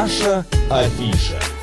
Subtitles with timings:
[0.00, 1.59] Наша афиша.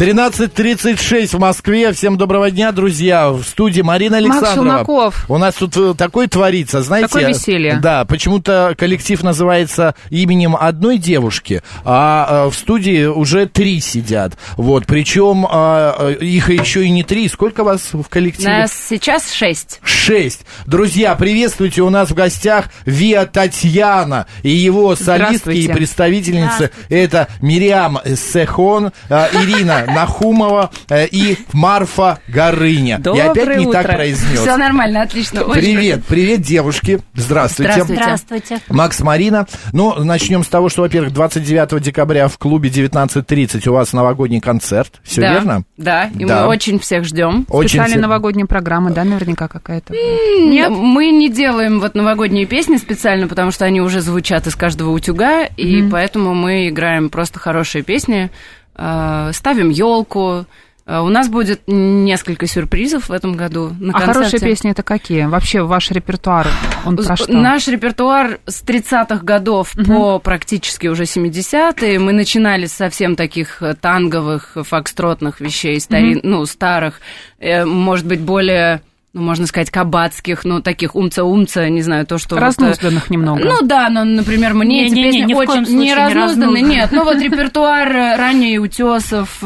[0.00, 1.92] 13.36 в Москве.
[1.92, 3.28] Всем доброго дня, друзья.
[3.28, 4.54] В студии Марина Александрова.
[4.54, 5.26] Челноков.
[5.28, 7.08] У нас тут э, такое творится, знаете.
[7.08, 7.80] Такое веселье.
[7.82, 14.38] Да, почему-то коллектив называется именем одной девушки, а э, в студии уже три сидят.
[14.56, 17.28] Вот, причем э, их еще и не три.
[17.28, 18.48] Сколько вас в коллективе?
[18.48, 19.80] Нас сейчас шесть.
[19.82, 20.46] Шесть.
[20.64, 26.70] Друзья, приветствуйте, у нас в гостях Виа Татьяна и его солистки и представительницы.
[26.88, 33.00] Это Мириам Сехон, э, Ирина Нахумова э, и Марфа Горыня.
[33.14, 33.94] Я опять Доброе не так утро.
[33.94, 34.40] произнес.
[34.40, 35.42] Все нормально, отлично.
[35.42, 37.00] очень Привет, привет, девушки.
[37.14, 37.72] Здравствуйте.
[37.72, 38.02] Здравствуйте.
[38.02, 38.60] Здравствуйте.
[38.68, 39.46] Макс, Марина.
[39.72, 45.00] Ну, начнем с того, что, во-первых, 29 декабря в клубе 19.30 у вас новогодний концерт.
[45.02, 45.62] Все Да, верно?
[45.76, 46.42] Да, и Да.
[46.42, 47.46] мы очень всех ждем.
[47.48, 49.92] Очень Специальная все- новогодняя программа, да, наверняка какая-то?
[49.94, 54.90] Нет, мы не делаем вот новогодние песни специально, потому что они уже звучат из каждого
[54.90, 58.30] утюга, и поэтому мы играем просто хорошие песни,
[58.74, 60.46] ставим елку.
[60.86, 64.12] У нас будет несколько сюрпризов в этом году на А концерте.
[64.12, 65.26] хорошие песни это какие?
[65.26, 66.48] Вообще ваш репертуар,
[66.84, 67.32] он про что?
[67.32, 71.98] Наш репертуар с 30-х годов по практически уже 70-е.
[72.00, 77.00] Мы начинали с совсем таких э, танговых, фокстротных вещей, старин, ну, старых,
[77.38, 82.36] э, может быть, более, ну, можно сказать, кабацких, ну, таких умца-умца, не знаю, то, что...
[82.36, 83.44] вот, э, Разнузданных немного.
[83.44, 86.62] Ну да, но, например, мне эти Не-не-не, песни коем очень случае не не разнузданные.
[86.62, 89.42] Нет, ну вот репертуар э, ранее Утесов,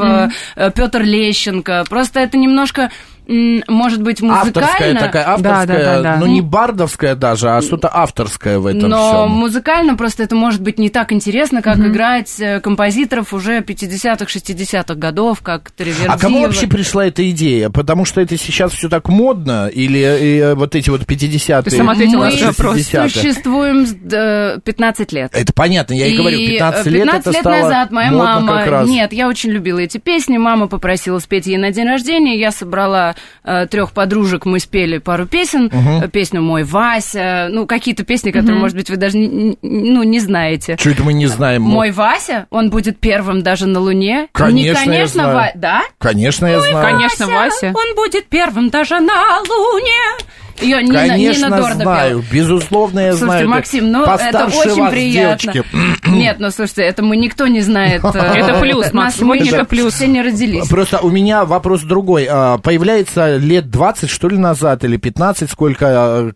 [0.55, 1.85] Петр Лещенко.
[1.89, 2.91] Просто это немножко,
[3.27, 4.49] может быть, музыкально.
[4.49, 6.17] Авторская такая, авторская, Да, да, да, да.
[6.19, 9.31] ну не бардовская даже, а что-то авторское в этом Но всем.
[9.31, 14.95] музыкально просто это может быть не так интересно, как играть э, композиторов уже 50-х, 60-х
[14.95, 16.13] годов, как Таривердиева.
[16.13, 17.71] А кому вообще пришла эта идея?
[17.71, 21.93] Потому что это сейчас все так модно, или э, вот эти вот 50-е, Ты сама
[21.93, 22.77] ответила Мы на вопрос.
[22.77, 23.09] 60-е?
[23.09, 25.31] существуем с, э, 15 лет.
[25.35, 28.85] Это понятно, я и, говорю, 15 э, лет 15 это лет стало назад моя мама...
[28.87, 30.37] Нет, я очень любила эти песни.
[30.37, 32.39] Мама попросила спеть ей на день рождения.
[32.39, 33.14] Я собрала
[33.71, 35.71] трех подружек, мы спели пару песен.
[36.03, 37.49] Э, Песню «Мой Вася».
[37.51, 40.77] Ну, какие-то песни, которые, может быть, вы даже не, не- ну, не знаете.
[40.79, 41.63] Что это мы не знаем?
[41.63, 44.29] Мой Вася, он будет первым даже на Луне.
[44.33, 45.35] Конечно, Не, я конечно, знаю.
[45.37, 45.83] Ва- да?
[45.99, 46.85] Конечно, я знаю.
[46.97, 47.73] Конечно, Вася.
[47.75, 49.93] Он будет первым даже на Луне.
[50.61, 52.11] Ее Нина, Конечно, Нина Дорда знаю.
[52.23, 52.25] пела.
[52.33, 53.49] Безусловно, я Слушайте, знаю.
[53.49, 55.53] Максим, ну это очень вас, приятно.
[55.53, 55.65] девочки.
[56.09, 58.03] Нет, ну слушайте, это мы никто не знает.
[58.15, 59.95] э, Это плюс, Максим, еще плюс.
[59.95, 60.69] Все не родились.
[60.69, 62.27] Просто у меня вопрос другой.
[62.31, 66.31] А, Появляется лет 20, что ли, назад, или 15, сколько а,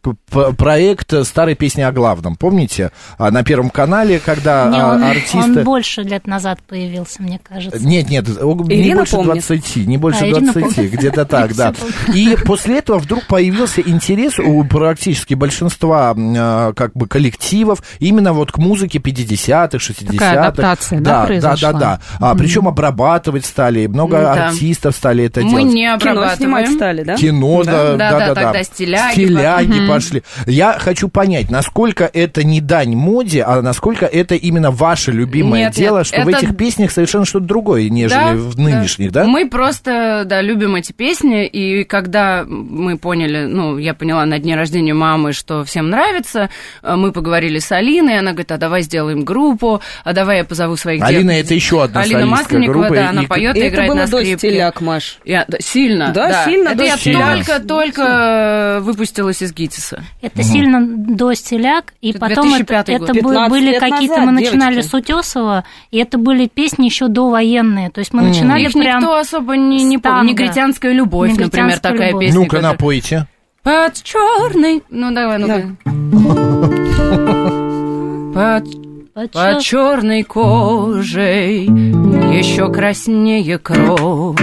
[0.57, 2.37] проект старой песни о главном.
[2.37, 2.91] Помните?
[3.19, 5.39] А, На Первом канале, когда Не, он, артисты...
[5.39, 7.79] он больше лет назад появился, мне кажется.
[7.85, 9.45] Нет, нет, не больше помнит.
[9.47, 10.93] 20, не больше А, Ирина 20, помнит.
[10.93, 11.73] где-то так, да.
[12.15, 18.53] И после этого вдруг появился интерес у практически большинства э, как бы коллективов именно вот
[18.53, 20.13] к музыке 50-х, 60-х.
[20.13, 21.73] Такая адаптация, да, да, да, произошла?
[21.73, 22.01] да, да.
[22.21, 24.47] А, Причем обрабатывать стали, много Да.
[24.49, 25.65] артистов стали это Мы делать.
[25.67, 26.73] не Кино снимать обрабатываем.
[26.77, 27.17] стали, да?
[27.17, 28.35] Кино, да, да, Да, да, да, да.
[28.45, 30.23] тогда стиляги Стиляги пошли.
[30.47, 35.75] Я хочу понять, насколько это не дань моде, а насколько это именно ваше любимое Нет,
[35.75, 39.25] дело, нет, что в это- этих песнях совершенно что-то другое, нежели Да, в нынешних, да?
[39.25, 44.57] Мы просто, да, любим эти песни, и когда мы поняли, ну, я поняла на дне
[44.57, 46.49] рождения мамы, что всем нравится,
[46.83, 50.77] э, мы поговорили с Алиной, она говорит, а давай сделаем группу, а давай я позову
[50.77, 53.63] своих Алина дев- это еще одна Алина Масленникова, группы, да, она и- поет И и
[53.63, 54.37] это играет было на до скрипке.
[54.49, 55.19] стиляк, Маш.
[55.25, 60.03] Я- да, сильно, Да, сильно Это до я только-только э, выпустилась из ГИТИСа.
[60.23, 63.09] Это сильно до стиляк, и Это потом это, 2005 это год.
[63.09, 64.91] бы- 15 были какие-то, назад, мы начинали девочки.
[64.91, 69.01] с Утесова, и это были песни еще довоенные, то есть мы начинали Их прям...
[69.01, 70.33] никто особо не, не помнит.
[70.39, 72.25] Негритянская любовь, например, такая любовь.
[72.27, 72.39] песня.
[72.41, 73.27] Ну-ка, которая- напойте.
[73.69, 74.83] Под черный.
[74.89, 75.47] Ну давай, ну
[78.33, 78.65] Под,
[79.13, 84.39] Под под чё- черной кожей еще краснее кровь.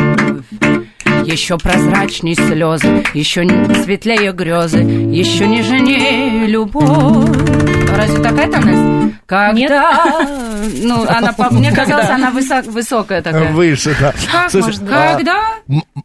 [1.24, 3.48] Еще прозрачней слезы, еще
[3.84, 7.75] светлее грезы, еще нежнее любовь.
[7.96, 9.14] Разве такая там?
[9.26, 10.06] Когда...
[10.82, 13.52] Ну, она, мне казалось, она высок- высокая такая.
[13.52, 14.14] Выше, да.
[14.32, 14.92] Как Слушай, может быть?
[14.94, 15.42] а, Когда?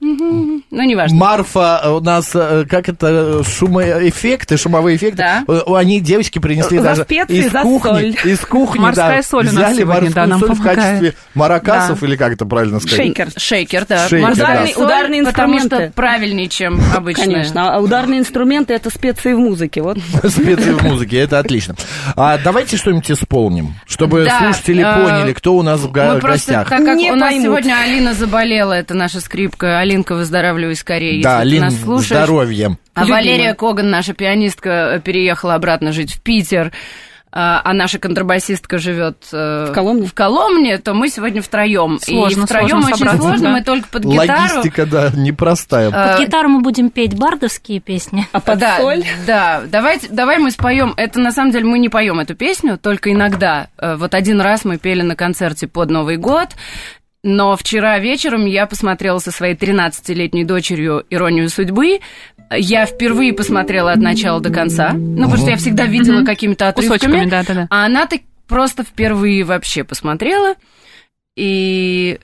[0.01, 1.17] Ну, неважно.
[1.19, 5.17] Марфа у нас, э, как это, шумоэффекты, шумовые эффекты.
[5.19, 5.45] Да.
[5.47, 7.89] Э, Они, девочки, принесли За даже специи, из за кухни.
[7.91, 8.17] соль.
[8.25, 11.15] Из кухни, Морская да, соль у нас взяли сегодня, морскую да, нам соль в качестве
[11.35, 12.07] маракасов, Да.
[12.07, 12.97] или как это правильно сказать?
[12.97, 13.29] Шейкер.
[13.37, 14.09] Шейкер, да.
[14.09, 14.65] Шейкер, да.
[14.77, 15.93] Ударные- Потому что инструменты.
[15.95, 17.25] правильнее, чем обычная.
[17.27, 17.75] Конечно.
[17.77, 19.83] А ударные инструменты это специи в музыке.
[19.83, 19.99] Вот.
[20.25, 21.75] Специи в музыке, это отлично.
[22.17, 26.21] А давайте что-нибудь исполним, чтобы Да, слушатели э, поняли, кто у нас в га- Мы
[26.21, 26.69] просто, гостях.
[26.69, 27.45] так как Не у нас поймут.
[27.45, 29.79] сегодня Алина заболела, это наша скрипка.
[29.79, 32.07] Алинка, выздоравливай скорее, Да, если ты Лин, нас слушаешь.
[32.25, 32.79] здоровье.
[32.95, 33.23] А Любимая.
[33.23, 36.73] Валерия Коган, наша пианистка, э, переехала обратно жить в Питер.
[37.33, 40.07] А а наша контрабасистка живет э, В Коломне?
[40.07, 41.97] в Коломне, то мы сегодня втроем.
[41.97, 41.99] И
[42.35, 43.51] втроем сложно очень собраться, сложно, да.
[43.53, 44.57] мы только под гитару.
[44.57, 45.89] Логистика, да, непростая.
[45.91, 48.27] Э, Под гитару мы будем петь бардовские песни.
[48.33, 49.05] А под да, соль?
[49.27, 50.95] Да, давайте, давай мы споем.
[50.97, 53.69] Это на самом деле мы не поем эту песню, только иногда.
[53.79, 56.49] Э, Вот один раз мы пели на концерте под Новый год.
[57.23, 62.01] Но вчера вечером я посмотрела со своей 13-летней дочерью «Иронию судьбы».
[62.51, 64.93] Я впервые посмотрела от начала до конца.
[64.95, 66.99] Ну, потому что я всегда видела какими-то отрывками.
[66.99, 67.67] Кусочками, да-да-да.
[67.71, 70.55] А она так просто впервые вообще посмотрела.
[71.37, 72.19] И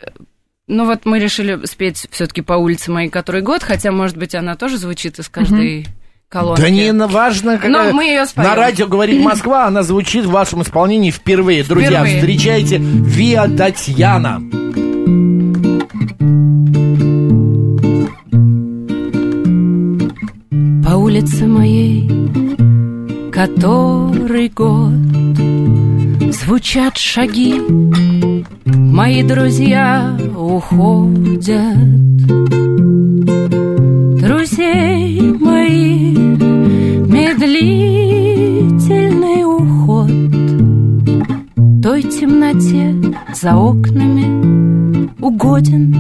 [0.67, 4.57] ну вот мы решили спеть все-таки по улице моей который год, хотя, может быть, она
[4.57, 5.87] тоже звучит из каждой
[6.29, 6.61] колонки.
[6.61, 7.91] Да не важно, какая...
[7.91, 8.49] Но мы её споем.
[8.49, 11.63] На радио говорит Москва, она звучит в вашем исполнении впервые.
[11.65, 12.21] Друзья, Впервые.
[12.21, 14.43] встречайте Виа Татьяна.
[20.85, 22.17] По улице моей
[23.37, 24.95] который год
[26.33, 27.61] Звучат шаги,
[28.65, 31.77] мои друзья уходят
[34.23, 35.06] Друзей
[37.61, 40.11] медлительный уход
[41.83, 42.95] Той темноте
[43.35, 45.95] за окнами угоден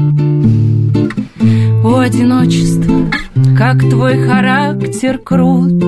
[1.85, 2.97] у одиночества,
[3.57, 5.81] как твой характер крут,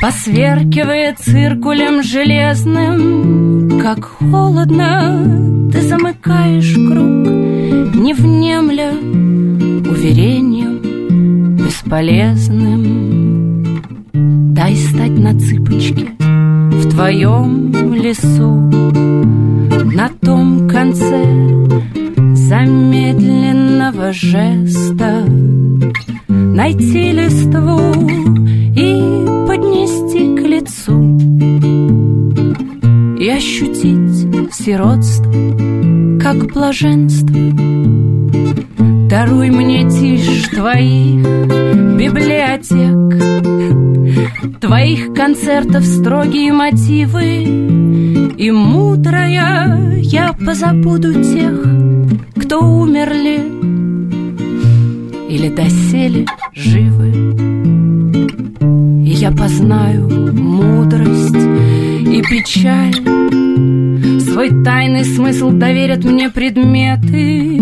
[0.00, 7.28] Посверкивая циркулем железным, как холодно ты замыкаешь круг,
[7.94, 8.92] Не внемля
[9.90, 10.78] уверением
[11.56, 13.07] бесполезным.
[14.58, 18.54] Дай стать на цыпочке в твоем лесу,
[19.94, 21.22] На том конце
[22.34, 25.24] замедленного жеста
[26.26, 27.78] Найти листву
[28.74, 31.20] и поднести к лицу
[33.16, 35.32] И ощутить сиротство,
[36.20, 37.38] как блаженство.
[39.08, 41.24] Даруй мне тишь твоих
[41.96, 43.47] библиотек
[44.60, 47.44] Твоих концертов строгие мотивы.
[48.36, 51.62] И мудрая я позабуду тех,
[52.36, 53.40] кто умерли
[55.28, 57.10] Или доселе живы.
[59.04, 62.94] И я познаю мудрость и печаль.
[64.20, 67.58] Свой тайный смысл доверят мне предметы.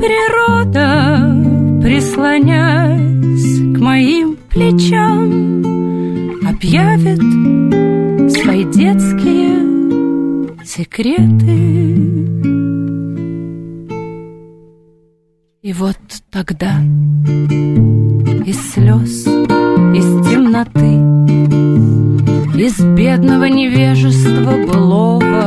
[0.00, 1.34] Природа,
[1.82, 4.93] прислонясь к моим плечам,
[6.74, 7.22] объявит
[8.32, 9.54] свои детские
[10.64, 11.84] секреты.
[15.62, 15.96] И вот
[16.30, 16.80] тогда
[18.44, 19.24] из слез,
[19.94, 20.98] из темноты,
[22.60, 25.44] из бедного невежества былого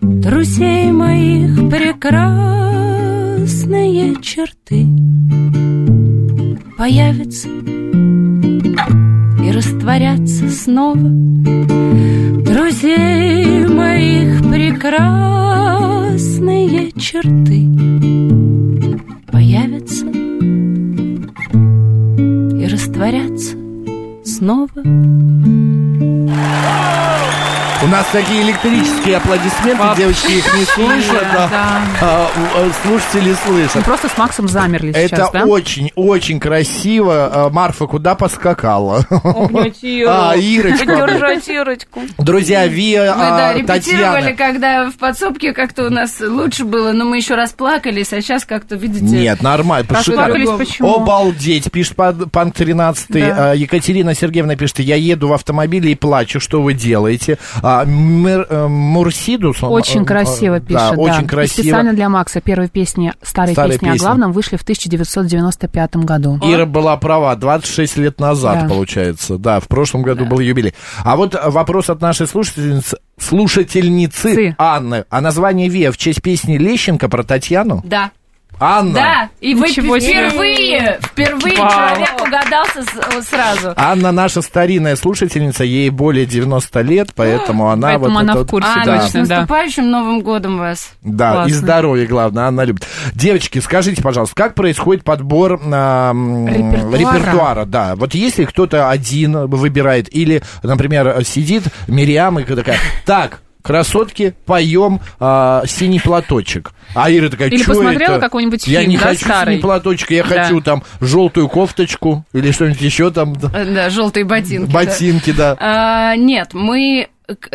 [0.00, 4.86] Друзей моих прекрасные черты
[6.76, 7.48] Появятся
[9.52, 11.08] и растворятся снова.
[12.44, 14.92] Друзей моих прекрасные
[16.92, 17.68] черты
[19.30, 20.06] Появятся
[22.56, 23.56] и растворятся
[24.24, 24.82] снова
[27.92, 31.48] нас такие электрические аплодисменты, Вообще, девочки их не слышат, да.
[31.48, 31.82] да.
[32.00, 33.84] А, а, слушатели Мы слышат.
[33.84, 35.44] просто с Максом замерли Это сейчас, да?
[35.44, 37.30] очень-очень красиво.
[37.32, 39.04] А, Марфа куда поскакала?
[39.10, 40.06] Обнять ее.
[40.08, 40.90] А, Ирочку.
[41.52, 42.00] Ирочку.
[42.18, 44.36] Друзья, Виа Мы, да, а, репетировали, Татьяна.
[44.36, 48.76] когда в подсобке как-то у нас лучше было, но мы еще расплакались, а сейчас как-то,
[48.76, 49.04] видите...
[49.04, 49.86] Нет, нормально.
[49.90, 50.58] Расплакались шикарно.
[50.64, 50.94] почему?
[50.96, 53.50] Обалдеть, пишет пан- Панк 13 Да.
[53.50, 57.38] А, Екатерина Сергеевна пишет, я еду в автомобиле и плачу, что вы делаете?
[57.82, 60.96] А, Мер- э, Мурсидус, он, Очень э, красиво э, пишет, да, да.
[61.00, 61.62] очень И красиво.
[61.64, 63.98] специально для Макса первые песни, старые, Старые песни, песни.
[63.98, 66.38] о главном вышли в 1995 году.
[66.42, 68.68] Ира была права, 26 лет назад, Да.
[68.68, 69.38] получается.
[69.38, 70.74] Да, в прошлом году был юбилей.
[71.04, 74.54] А вот вопрос от нашей слушательницы, слушательницы Цы.
[74.58, 75.04] Анны.
[75.10, 77.82] А название Виа в честь песни Лещенко про Татьяну?
[77.84, 78.10] Да,
[78.62, 78.94] Анна.
[78.94, 81.70] да, и вы Ничего впервые, впервые Вау.
[81.70, 83.72] человек угадался с- сразу.
[83.76, 88.46] Анна наша старинная слушательница, ей более 90 лет, поэтому она Поэтому вот она это в
[88.46, 89.36] курсе, Анна, точно, с да.
[89.38, 90.90] наступающим Новым годом вас.
[91.02, 91.50] Да, Классно.
[91.50, 92.86] и здоровье, главное, Анна любит.
[93.14, 96.96] Девочки, скажите, пожалуйста, как происходит подбор а, Репертуара.
[96.96, 97.64] репертуара?
[97.64, 105.00] Да, вот если кто-то один выбирает, или, например, сидит Мириам и такая, так, красотки, поем
[105.20, 106.72] а, синий платочек.
[106.94, 109.54] А Ира такая, Или посмотрела какой-нибудь Я фильм, не да, хочу старый?
[109.54, 110.42] синий платочек, я Да.
[110.44, 114.70] хочу там желтую кофточку или что-нибудь еще там, Э, Да, желтые ботинки.
[114.70, 114.74] да.
[114.74, 115.56] ботинки, да.
[115.58, 117.08] А, нет, мы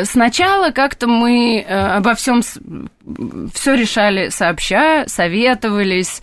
[0.04, 2.42] сначала как-то мы э, обо всем
[3.54, 6.22] все решали сообща, советовались,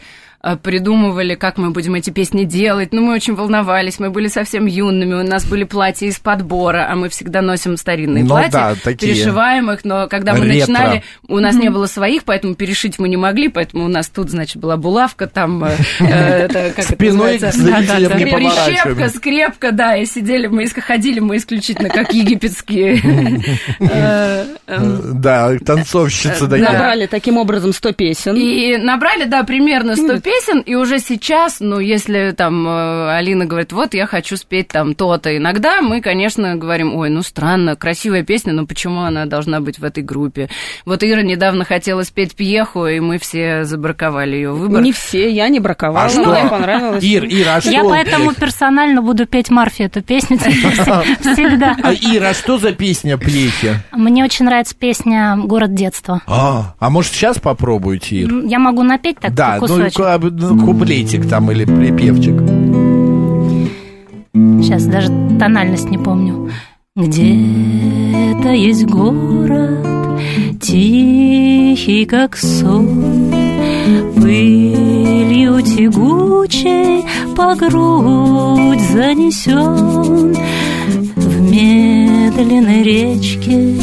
[0.62, 2.92] придумывали, как мы будем эти песни делать.
[2.92, 6.94] Ну, мы очень волновались, мы были совсем юными, у нас были платья из подбора, а
[6.94, 9.14] мы всегда носим старинные Ну платья, да, такие.
[9.14, 10.72] перешиваем их, но когда мы Ретро.
[10.72, 14.30] начинали, у нас не было своих, поэтому перешить мы не могли, поэтому у нас тут,
[14.30, 17.38] значит, была булавка, там, э, э, Спиной.
[17.38, 23.00] Прищепка, скрепка, да, и сидели мы, ходили мы исключительно как египетские.
[23.80, 26.68] Э, э, Да, танцовщицы такие.
[26.68, 28.36] Набрали таким образом 100 песен.
[28.36, 30.33] И набрали, да, примерно 100 песен,
[30.66, 35.36] и уже сейчас, ну, если там э, Алина говорит, вот я хочу спеть там то-то,
[35.36, 39.84] иногда мы, конечно, говорим, ой, ну странно, красивая песня, но почему она должна быть в
[39.84, 40.48] этой группе?
[40.84, 44.82] Вот Ира недавно хотела спеть пьеху, и мы все забраковали ее выбор.
[44.82, 46.24] Не все, я не браковала, А что?
[46.26, 47.02] мне понравилось.
[47.04, 47.70] Ир, Ир, а что?
[47.70, 50.38] Я поэтому персонально буду петь Марфе эту песню
[51.20, 51.76] всегда.
[51.82, 53.74] А, Ира, а что за песня «Плехи»?
[53.92, 56.20] Мне очень нравится песня «Город детства».
[56.26, 58.44] А, а может, сейчас попробуйте, Ир?
[58.46, 59.94] Я могу напеть так Да, ну, кусочек.
[59.94, 62.40] ку- ну, куплетик там или припевчик.
[64.62, 66.50] Сейчас даже тональность не помню.
[66.96, 69.86] Где-то есть город,
[70.60, 73.32] тихий, как сон,
[74.16, 77.04] Пылью тягучей
[77.34, 80.34] по грудь занесен.
[81.16, 83.76] В медленной речке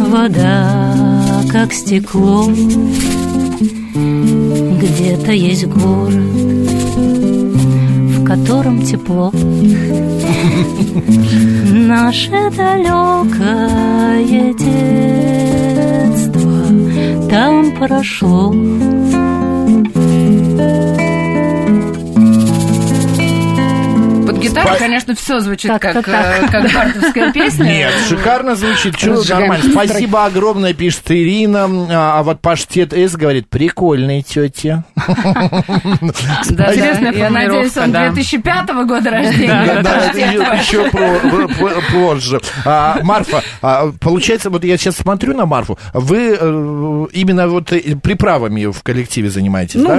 [0.00, 2.50] вода, как стекло.
[4.84, 6.12] Где-то есть город,
[8.12, 9.32] в котором тепло.
[11.72, 15.24] Наше далекое детство
[17.30, 18.54] там прошло.
[24.48, 27.64] Гитару, Спа- конечно, все звучит Как-то как, э, как бардовская песня.
[27.64, 29.70] Нет, шикарно звучит, Разжигаем нормально.
[29.72, 31.64] Спасибо огромное, пишет Ирина.
[31.90, 34.82] А, а вот Паштет С говорит, прикольные тети.
[36.50, 36.72] Да.
[36.72, 38.10] Интересная Я надеюсь, он формулировка, да.
[38.10, 39.80] 2005 года рождения.
[39.82, 42.40] Да, еще про- про- позже.
[42.64, 47.96] А, Марфа, а, получается, вот я сейчас смотрю на Марфу, вы э, именно вот э,
[47.96, 49.90] приправами в коллективе занимаетесь, Ну,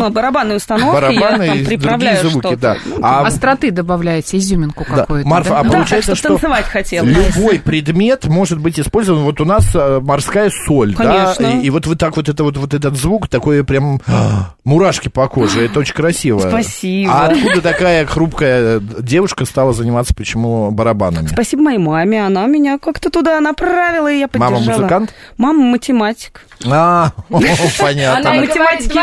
[0.56, 2.58] установке Барабаны я там приправляю что-то.
[2.58, 2.78] да.
[2.86, 4.96] Ну, А Остроты добавляете, изюминку Да.
[4.98, 5.28] какую-то.
[5.28, 5.60] Марфа, да?
[5.60, 7.06] а да, получается, так что танцевать хотела.
[7.06, 9.24] Любой предмет может быть использован.
[9.24, 11.60] Вот у нас э, морская соль, да, Конечно.
[11.62, 15.10] и, и вот вы так вот это вот вот этот звук такой прям а, мурашки
[15.10, 15.66] по коже.
[15.66, 16.40] Это очень красиво.
[16.40, 17.12] Спасибо.
[17.14, 21.28] А откуда такая хрупкая девушка стала заниматься почему барабанами?
[21.28, 24.80] Спасибо моей маме, она меня как-то туда направила, и я Мама поддержала.
[24.82, 25.14] музыкант?
[25.38, 26.42] Мама математик.
[26.66, 27.42] А, Она
[27.78, 28.32] понятно.
[28.32, 28.96] говорит математики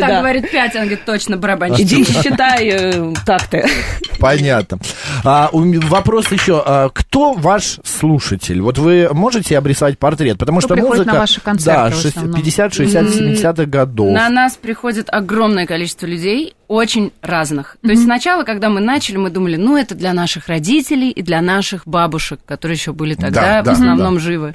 [0.00, 0.20] так да.
[0.20, 1.80] говорит пять, она говорит, точно, барабанщик.
[1.86, 3.66] Иди считай э, такты.
[4.18, 4.65] Понятно.
[5.24, 6.62] А, у вопрос еще.
[6.64, 8.60] а, кто ваш слушатель?
[8.60, 10.38] Вот вы можете обрисовать портрет?
[10.38, 11.12] Потому Кто что музыка...
[11.12, 12.36] на ваши концерты Да, в шесть- основном?
[12.40, 14.12] 50, 60, 70-х годов.
[14.12, 17.76] На нас приходит огромное количество людей, очень разных.
[17.82, 21.40] То есть сначала, когда мы начали, мы думали, ну, это для наших родителей и для
[21.40, 24.54] наших бабушек, которые еще были тогда Да, да, в основном живы.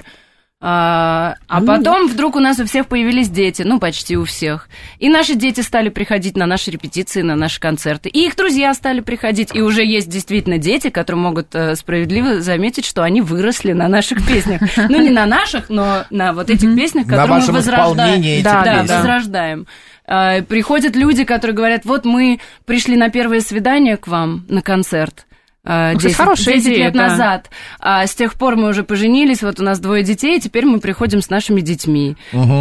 [0.64, 4.68] А, а потом вдруг у нас у всех появились дети, ну, почти у всех.
[5.00, 8.08] И наши дети стали приходить на наши репетиции, на наши концерты.
[8.08, 9.52] И их друзья стали приходить.
[9.56, 14.24] И уже есть действительно дети, которые могут э, справедливо заметить, что они выросли на наших
[14.28, 14.60] песнях.
[14.88, 18.42] Ну, не на наших, но на вот этих песнях, которые мы возрождаем.
[18.44, 19.66] Да, возрождаем.
[20.06, 25.26] Приходят люди, которые говорят, вот мы пришли на первое свидание к вам на концерт.
[25.64, 27.06] А, кстати, 10, хорошая 10 идея, лет да.
[27.08, 27.50] назад.
[27.78, 30.80] А с тех пор мы уже поженились, вот у нас двое детей, и теперь мы
[30.80, 32.16] приходим с нашими детьми.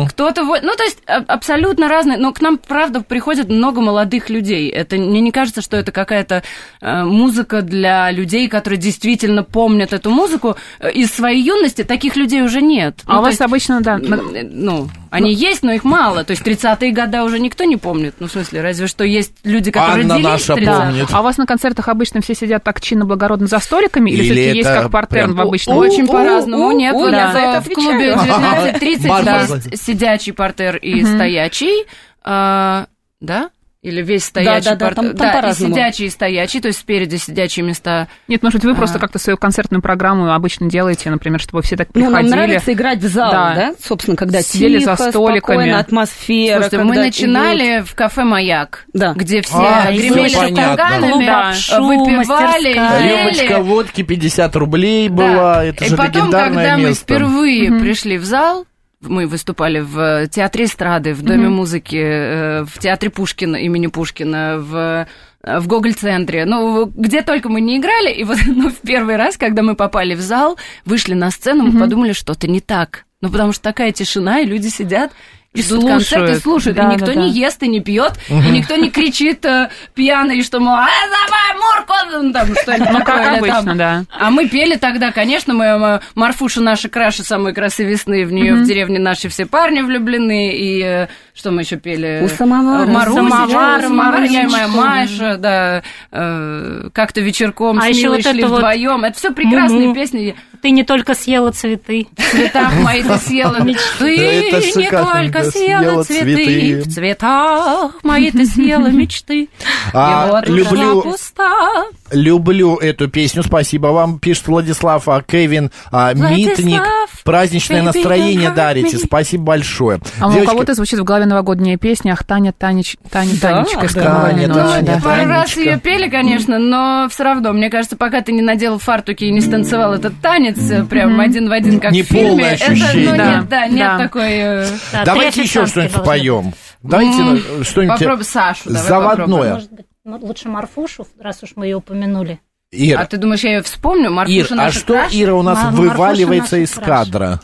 [0.09, 0.43] Кто-то...
[0.43, 4.69] вот- Ну, то есть а- абсолютно разные, но к нам, правда, приходит много молодых людей.
[4.69, 6.43] Это Мне не кажется, что это какая-то
[6.81, 11.83] э, музыка для людей, которые действительно помнят эту музыку э, из своей юности.
[11.83, 12.99] Таких людей уже нет.
[13.05, 16.23] А Ну, у вас есть, обычно, да, на- ну, они есть, но их мало.
[16.23, 18.15] То есть 30-е годы уже никто не помнит.
[18.19, 20.65] Ну, в смысле, разве что есть люди, которые Анна родились в наша 30-е.
[20.85, 21.07] помнит.
[21.11, 24.09] А у вас на концертах обычно все сидят так чинно-благородно за столиками?
[24.09, 25.77] Или, Или все-таки есть как партерн прям- в обычном?
[25.77, 26.71] Очень по-разному.
[26.71, 28.73] Нет, я за это в клубе отвечаю.
[28.75, 29.53] 19.30 Марфа.
[29.69, 31.85] есть сидячий портер и стоячий.
[32.23, 32.87] А,
[33.19, 33.49] Да?
[33.83, 35.03] Или весь стоячий да, да, портер?
[35.07, 35.73] там- там и по-разному.
[35.73, 38.07] сидячий, и стоячий, то есть спереди сидячие места.
[38.27, 39.01] Нет, может быть, вы просто А.
[39.01, 42.31] как-то свою концертную программу обычно делаете, например, чтобы все так Ну, нам приходили.
[42.31, 43.55] нравится играть в зал, Да.
[43.55, 43.73] да?
[43.83, 45.39] Собственно, когда Сидели тихо, за столиками.
[45.39, 46.53] спокойно, атмосфера.
[46.61, 49.13] Слушайте, мы начинали в кафе «Маяк», Да.
[49.15, 53.17] где все А, гремели стаканами, Клуб «Шу», выпивали, мастерская.
[53.23, 53.61] Рюмочка ели.
[53.63, 55.55] водки 50 рублей была.
[55.55, 55.63] Да.
[55.65, 57.03] Это и же потом, легендарное когда мы место.
[57.03, 58.65] впервые пришли в зал,
[59.01, 65.07] мы выступали в Театре эстрады, в Доме музыки, э, в Театре Пушкина, имени Пушкина, в
[65.43, 69.63] в Гоголь-центре, ну, где только мы не играли, и вот ну, в первый раз, когда
[69.63, 73.05] мы попали в зал, вышли на сцену, мы подумали, что-то не так.
[73.21, 75.11] Ну, потому что такая тишина, и люди сидят,
[75.53, 75.91] и Слушают.
[75.91, 77.35] концерт и слушают, Да, и никто да, не да.
[77.39, 82.23] ест и не пьет, и никто не кричит э, пьяный, что, мол, а, давай, Мурку,
[82.23, 83.57] ну, там, что-нибудь Ну, такое, как или там.
[83.57, 84.03] обычно, да.
[84.17, 88.55] А мы пели тогда, конечно, мы э, Марфуша наша краше, самые красивые весны, в нее
[88.55, 92.21] в деревне наши все парни влюблены, и э, что мы еще пели?
[92.23, 92.85] У самовара.
[92.87, 94.67] Маруся, Самовар, да, самовар, я и моя.
[94.69, 99.03] Маша, да, э, как-то вечерком А с Милой вот шли вот вдвоем.
[99.03, 100.35] Это все прекрасные песни.
[100.61, 102.07] Ты не только съела цветы.
[102.17, 108.87] В цветах мои ты съела мечты, не только съела цветы, в цветах мои ты съела
[108.87, 109.49] мечты.
[109.93, 111.85] И вот люблю- пуста.
[112.11, 116.81] Люблю эту песню, спасибо вам, пишет Владислав, а Кевин а, Владислав, Митник.
[117.23, 119.05] Праздничное настроение дарите, me.
[119.05, 119.99] спасибо большое.
[120.19, 123.85] А у Девочки, кого-то звучит в голове новогодняя песня «Ах, Таня, Танич, Таня, Да, Танечка»
[123.85, 124.01] из да.
[124.03, 124.73] «Карнавальной Таня, ночи».
[124.85, 125.01] Таня, да.
[125.09, 129.23] Пару раз ее пели, конечно, но все равно, мне кажется, пока ты не наделал фартуки
[129.25, 132.53] и не станцевал этот танец э, прям один в один, как Не в фильме, полное
[132.55, 133.11] это, ощущение.
[133.11, 133.97] ну, Да, нет, да, нет да.
[133.97, 134.29] такой...
[134.31, 136.53] э, Да, Давайте еще что-нибудь поем.
[136.83, 139.17] Давайте ну, что-нибудь Попробуй Сашу, давай заводное.
[139.27, 139.85] попробуем.
[140.05, 142.39] М- лучше Марфушу, раз уж мы ее упомянули.
[142.71, 144.09] Ир, А ты думаешь, я ее вспомню?
[144.09, 145.13] Марфуша Ир, а что краш?
[145.13, 146.85] Ира у нас Ма- вываливается из краш.
[147.07, 147.39] кадра?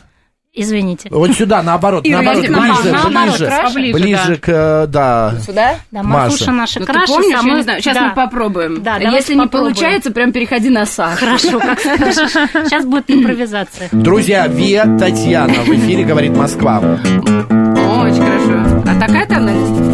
[0.54, 1.08] Извините.
[1.12, 2.52] Вот сюда, наоборот, Ира, наоборот, ближе,
[2.90, 4.36] наоборот, ближе, краш, поближе, ближе да.
[4.36, 5.34] к, э, да.
[5.46, 5.74] Сюда?
[5.92, 6.18] Да, Маша.
[6.18, 7.06] Марфуша наша Ну, ты краша.
[7.12, 7.80] помнишь, я самой- не знаю.
[7.82, 8.08] Сейчас Да.
[8.08, 8.82] мы попробуем.
[8.82, 9.74] Да, Если не попробуем.
[9.74, 11.18] получается, прям переходи на Сашу.
[11.26, 12.16] Хорошо, как скажешь.
[12.32, 13.88] Сейчас будет импровизация.
[13.92, 16.78] Друзья, Виа Татьяна в эфире говорит Москва.
[16.78, 18.82] Очень хорошо.
[18.86, 19.87] А такая тональность?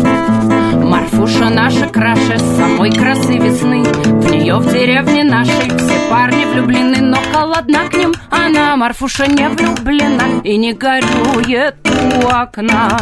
[1.15, 3.85] Марфуша наша краше самой красы весны.
[3.85, 8.13] В нее в деревне нашей все парни влюблены Но холодна к ним.
[8.31, 12.99] Она, Марфуша не влюблена И не горюет у окна.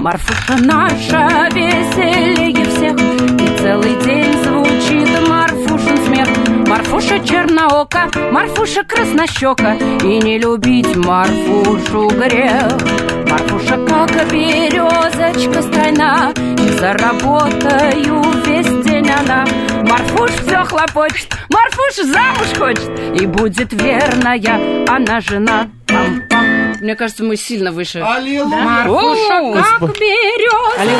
[0.00, 6.28] Марфуша наша веселее всех И целый день звучит Марфушин смех
[6.70, 9.72] Марфуша черноока, Марфуша краснощека
[10.04, 12.70] И не любить Марфушу грех.
[13.28, 19.44] Марфуша, как березочка стройна И за работаю весь день она.
[19.82, 25.68] Марфуш все хлопочет, Марфуш замуж хочет И будет верная она жена.
[25.88, 26.76] Пам-пам.
[26.80, 27.98] Мне кажется, мы сильно выше.
[27.98, 30.96] Марфуша, О, как береза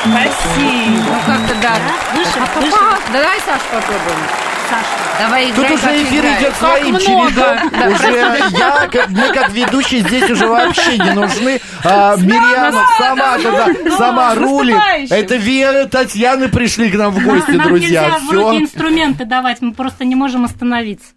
[0.00, 1.12] Спасибо.
[1.12, 1.74] Ну как-то да.
[2.14, 2.76] Выше, А, выше.
[3.12, 4.86] Давай, Саш, попробуем Саша.
[5.20, 7.56] Давай Тут играй, уже как эфир идет своим чередом.
[7.94, 11.60] Уже я, как- мы как ведущие здесь уже вообще не нужны.
[11.84, 14.76] А, Мирьям сама, когда сама рулит.
[15.10, 18.02] Это Вера, Татьяны пришли к нам в гости, Нам друзья.
[18.04, 18.64] нельзя в руки Все.
[18.64, 21.08] инструменты давать, мы просто не можем остановиться.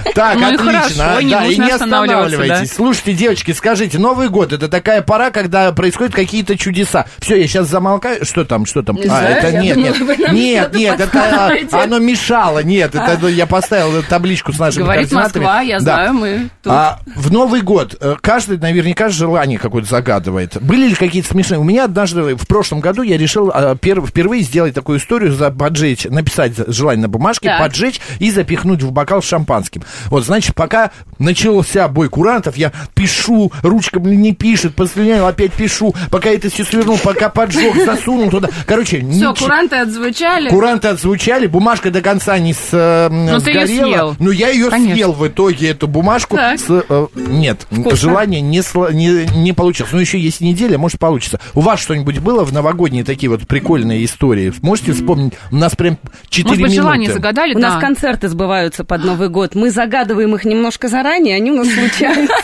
[0.14, 0.64] Так, Ну и отлично.
[1.04, 2.68] хорошо, не да, и не останавливайтесь.
[2.70, 2.74] да.
[2.76, 7.06] Слушайте, девочки, скажите, Новый год это такая пора, когда происходят какие-то чудеса.
[7.18, 8.24] Все, я сейчас замолкаю.
[8.24, 8.96] Что там, что там?
[8.96, 9.98] Не а, знаю, это я нет, думала, нет.
[10.00, 11.76] вы нам Нет, нет, это подсказываете.
[11.76, 12.62] а, оно мешало.
[12.62, 15.42] Нет, это ну, я поставил табличку с нашими Говорит координатами.
[15.44, 15.80] Москва, я Да.
[15.82, 16.72] знаю, мы тут.
[16.72, 20.60] А в Новый год э, каждый наверняка желание какое-то загадывает.
[20.62, 21.58] Были ли какие-то смешные?
[21.58, 26.04] У меня однажды в прошлом году я решил пер- впервые сделать такую историю, за- поджечь,
[26.04, 27.58] написать желание на бумажке, Так.
[27.60, 29.81] поджечь и запихнуть в бокал с шампанским.
[30.06, 35.94] Вот, значит, пока начался бой курантов, я пишу, ручка мне не пишет, послюняю, опять пишу,
[36.10, 38.48] пока это все свернул, пока поджег, засунул туда.
[38.66, 40.48] Короче, Все, ничего- куранты отзвучали.
[40.48, 43.86] Куранты отзвучали, бумажка до конца не с, э, Но ты её сгорела.
[43.92, 44.16] съел.
[44.18, 44.94] Ну, я ее Конечно.
[44.94, 46.36] съел в итоге, эту бумажку.
[46.36, 46.58] Так.
[46.58, 49.92] С, э, нет, желание не, сло- не, не получилось.
[49.92, 51.40] Ну, еще есть неделя, может, получится.
[51.54, 54.52] У вас что-нибудь было в новогодние такие вот прикольные истории?
[54.62, 55.34] Можете вспомнить?
[55.50, 56.82] У нас прям 4 Может быть, минуты.
[56.82, 57.54] желание загадали?
[57.54, 57.80] У нас да.
[57.80, 59.54] концерты сбываются под Новый год.
[59.54, 62.34] Мы загадываем их немножко заранее, они у нас случаются.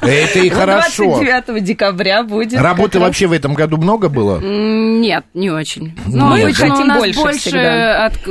[0.00, 1.20] Это и хорошо.
[1.20, 2.60] 29 декабря будет.
[2.60, 4.40] Работы вообще в этом году много было?
[4.40, 5.94] Нет, не очень.
[6.06, 7.58] Ну, Мы обычно хотим у нас больше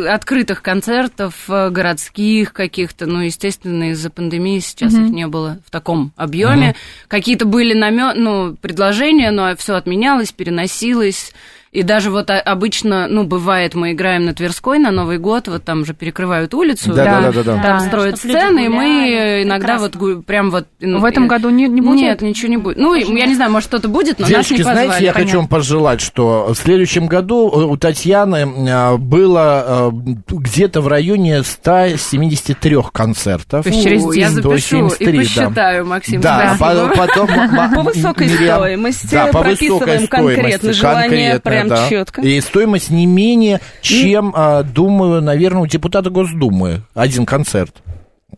[0.07, 3.05] открытых концертов, э, городских каких-то.
[3.05, 6.75] Ну, естественно, из-за пандемии сейчас их не было в таком объеме.
[7.07, 8.13] Какие-то были намё...
[8.13, 11.33] ну, предложения, но все отменялось, переносилось.
[11.71, 15.85] И даже вот обычно, ну, бывает, мы играем на Тверской на Новый год, вот там
[15.85, 16.91] же перекрывают улицу.
[16.93, 17.53] Да, да, да, да, да.
[17.53, 19.99] Там Да, строят сцены, и мы иногда Прекрасно.
[19.99, 20.67] вот прям вот...
[20.81, 22.01] ну, В этом и- году не, не будет?
[22.01, 22.75] Нет, ничего не будет.
[22.77, 24.85] Ну, я не знаю, может, что-то будет, но нас Девочки, не позвали.
[24.87, 28.35] знаете, я хочу вам пожелать, что в следующем году э, у Татьяны
[28.67, 33.63] э, было э, где-то в районе 173 концертов.
[33.63, 34.35] То есть через Фу, я день.
[34.35, 35.19] запишу 173, и да.
[35.45, 36.21] посчитаю, Максим.
[36.21, 36.87] Да, спасибо.
[36.89, 37.27] по- потом...
[37.75, 41.89] По высокой стоимости Да, прописываем конкретно желание, конкретно, прям да.
[41.89, 42.21] четко.
[42.21, 47.81] И стоимость не менее, чем, а, думаю, наверное, у депутата Госдумы один концерт.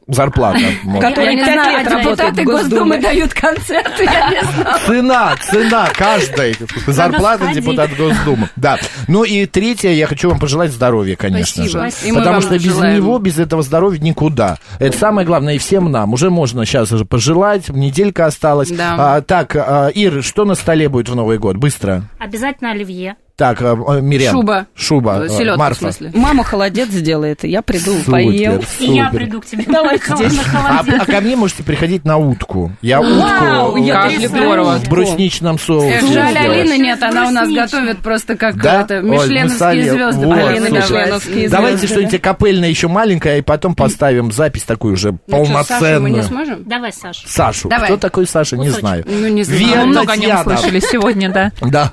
[0.08, 0.60] Зарплата.
[1.00, 2.70] Которые Я не пять знаю, лет а работают депутаты в Госдуме.
[2.70, 4.80] Госдумы дают концерты, я не знаю.
[4.86, 6.56] Цена, цена каждой
[6.88, 7.64] зарплаты сходить.
[7.64, 8.50] депутат Госдумы.
[8.56, 8.78] Да.
[9.08, 12.14] Ну и третье, я хочу вам пожелать здоровья, конечно Спасибо.
[12.14, 12.20] же.
[12.20, 12.96] Потому что без желаем.
[12.98, 14.58] него, без этого здоровья никуда.
[14.80, 16.14] Это самое главное и всем нам.
[16.14, 18.70] Уже можно сейчас уже пожелать, неделька осталась.
[18.70, 18.96] Да.
[18.98, 21.58] А, так, а, Ир, что на столе будет в Новый год?
[21.58, 22.04] Быстро.
[22.20, 23.16] Обязательно оливье.
[23.36, 24.32] Так, а, а, Мирям.
[24.32, 24.68] Шуба.
[24.76, 25.24] Шуба.
[25.24, 25.80] а, Селедка, в Марфа.
[25.80, 26.12] смысле.
[26.14, 28.62] Мама холодец сделает, и я приду, Супер, поем.
[28.80, 29.10] И я супер.
[29.20, 29.64] приду к тебе.
[29.68, 30.40] Давайте на здесь.
[30.54, 32.72] А, а ко мне можете приходить на утку.
[32.84, 34.76] Я Вау, утку я Как здорово.
[34.78, 36.00] в брусничном соусе.
[36.14, 36.38] Жаль.
[36.38, 38.82] Алины нет, она у нас готовит просто как Да?
[38.82, 40.26] это, Оль, мы мишленовские сами- звезды.
[40.28, 40.70] вот, Алина супер.
[40.70, 40.82] давай.
[40.82, 45.38] Мишленовские Давайте звезды, что-нибудь капельное еще маленькое, и потом поставим запись такую уже Ну что,
[45.38, 46.14] Сашу мы полноценную.
[46.14, 46.64] не сможем?
[46.66, 47.28] Давай, Саша.
[47.28, 47.68] Сашу.
[47.70, 47.86] Давай.
[47.88, 49.04] Кто такой Саша, не знаю.
[49.08, 49.88] Ну, не знаю.
[49.88, 51.52] Много о нем слышали сегодня, да.
[51.62, 51.92] Да.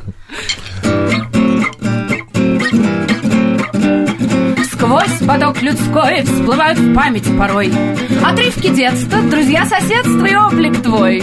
[4.91, 7.73] Сквозь поток людской всплывают в память порой.
[8.25, 11.23] Отрывки детства, друзья соседства и облик твой.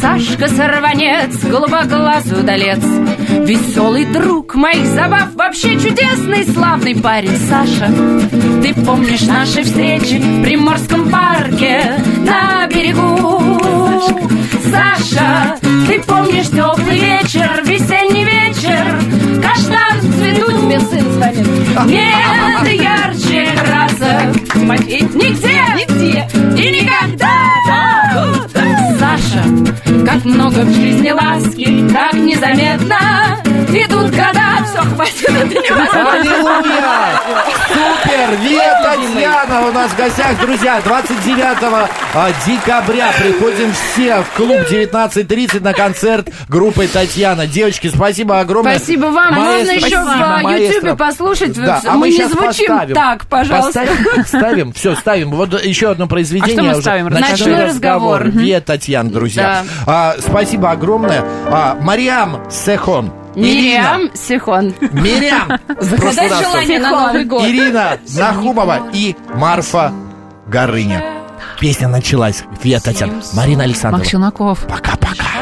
[0.00, 2.80] Сашка сорванец, голубоглазый удалец
[3.46, 7.36] Веселый друг моих забав Вообще чудесный, славный парень.
[7.48, 7.92] Саша,
[8.60, 13.67] ты помнишь наши встречи В Приморском парке на берегу
[14.70, 15.56] Саша,
[15.86, 19.42] ты помнишь теплый вечер Весенний вечер?
[19.42, 21.46] Каштан цветут, тебе сын звонит.
[21.86, 24.38] Нет ярче красок
[25.14, 26.28] Нигде, нигде.
[26.56, 27.28] И никогда.
[28.98, 29.44] Саша,
[30.04, 33.38] как много в жизни ласки Как незаметно.
[33.68, 35.28] Идут года, все, хватит.
[35.28, 37.07] Это невозможно.
[38.36, 40.38] Вера Татьяна у нас в гостях.
[40.40, 47.46] Друзья, 29 а, декабря приходим все в клуб 19.30 на концерт группы Татьяна.
[47.46, 48.76] Девочки, спасибо огромное.
[48.76, 49.34] Спасибо вам.
[49.34, 50.74] Можно Маэстро, еще спасибо, в маэстро.
[50.74, 51.54] Ютубе послушать.
[51.54, 52.94] Да, а мы, мы не звучим поставим.
[52.94, 53.80] так, пожалуйста.
[53.86, 55.30] Поставим, ставим, все, ставим.
[55.30, 56.52] Вот еще одно произведение.
[56.54, 56.80] А что мы уже.
[56.82, 57.04] ставим?
[57.06, 58.20] Ночной, Ночной разговор.
[58.20, 58.42] разговор.
[58.42, 59.64] Вия Татьяна, друзья.
[59.86, 61.24] А, спасибо огромное.
[61.50, 63.10] А, Мариам Сехон.
[63.38, 64.74] Мириам Сихон.
[64.80, 65.00] Ирина.
[65.00, 65.48] Мириам.
[65.80, 66.90] Загадай желание на.
[66.90, 67.44] Новый год.
[67.44, 69.92] Ирина Нахумова и Марфа
[70.46, 71.04] Горыня.
[71.60, 72.44] Песня началась.
[72.62, 73.20] Вия Татьяна.
[73.34, 73.98] Марина Александровна.
[73.98, 74.66] Мак Челноков.
[74.66, 75.38] Пока-пока.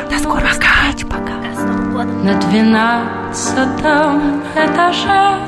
[2.27, 5.39] На двенадцатом этаже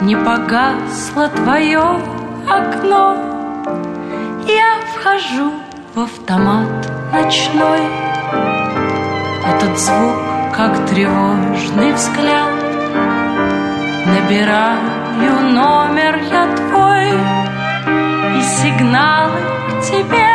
[0.00, 2.00] Не погасло твое
[2.48, 3.14] окно
[4.48, 5.52] Я вхожу
[5.94, 6.66] в автомат
[7.12, 7.80] ночной
[9.44, 10.16] Этот звук,
[10.56, 12.52] как тревожный взгляд.
[14.06, 17.08] Набираю номер я твой
[18.38, 20.33] И сигналы к тебе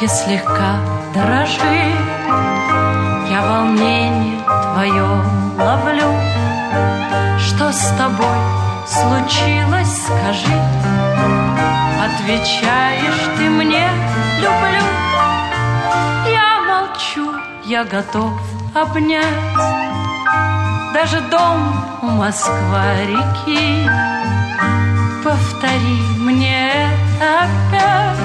[0.00, 0.78] трубке слегка
[1.14, 1.60] дрожит
[3.30, 4.40] Я волнение
[4.72, 5.06] твое
[5.58, 6.14] ловлю.
[7.38, 8.38] Что с тобой
[8.86, 10.58] случилось, скажи?
[12.02, 13.88] Отвечаешь ты мне,
[14.38, 14.84] люблю.
[16.30, 17.34] Я молчу,
[17.64, 18.32] я готов
[18.74, 19.24] обнять.
[20.94, 23.88] Даже дом у Москва-реки
[25.22, 26.88] Повтори мне
[27.20, 28.20] опять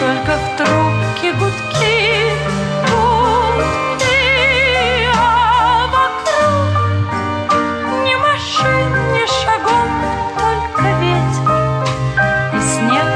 [0.00, 2.32] Только в трубке гудки
[2.88, 4.20] Гудки
[5.14, 7.52] А вокруг
[8.06, 9.90] ни машин, ни шагов
[10.38, 11.84] Только ветер
[12.54, 13.10] и снег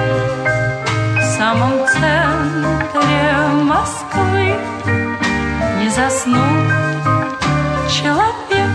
[1.17, 3.23] В самом центре
[3.63, 4.47] Москвы.
[5.81, 6.69] Не заснул
[7.89, 8.73] человек.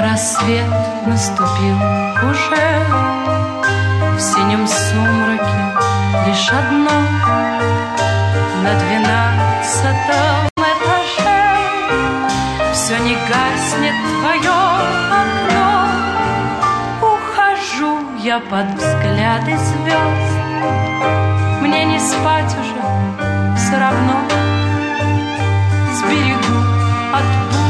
[0.00, 0.72] Рассвет
[1.06, 1.76] наступил
[2.28, 3.08] уже
[4.18, 5.60] в синем сумраке
[6.26, 6.90] лишь одно
[8.64, 11.46] На двенадцатом этаже.
[12.72, 14.58] Все не гаснет твое
[15.22, 15.68] окно.
[17.00, 20.34] Ухожу я под взгляды звезд
[21.60, 24.16] Мне не спать уже все равно.
[25.94, 26.58] Сберегу
[27.14, 27.67] от пули